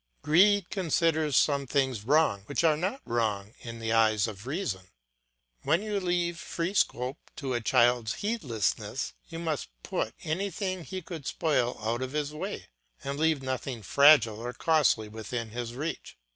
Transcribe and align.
Greed 0.23 0.71
considers 0.71 1.37
some 1.37 1.67
things 1.67 2.05
wrong 2.05 2.41
which 2.47 2.63
are 2.63 2.75
not 2.75 3.01
wrong 3.05 3.53
in 3.59 3.77
the 3.77 3.91
eyes 3.93 4.27
of 4.27 4.47
reason. 4.47 4.87
When 5.61 5.83
you 5.83 5.99
leave 5.99 6.39
free 6.39 6.73
scope 6.73 7.19
to 7.35 7.53
a 7.53 7.61
child's 7.61 8.15
heedlessness, 8.15 9.13
you 9.29 9.37
must 9.37 9.69
put 9.83 10.15
anything 10.23 10.83
he 10.85 11.03
could 11.03 11.27
spoil 11.27 11.77
out 11.83 12.01
of 12.01 12.13
his 12.13 12.33
way, 12.33 12.65
and 13.03 13.19
leave 13.19 13.43
nothing 13.43 13.83
fragile 13.83 14.39
or 14.39 14.53
costly 14.53 15.07
within 15.07 15.51
his 15.51 15.75
reach. 15.75 16.17